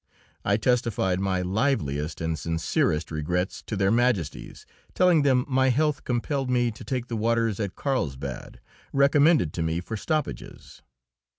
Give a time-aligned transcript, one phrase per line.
[0.43, 6.49] I testified my liveliest and sincerest regrets to Their Majesties, telling them my health compelled
[6.49, 8.59] me to take the waters at Carlsbad,
[8.91, 10.81] recommended to me for stoppages.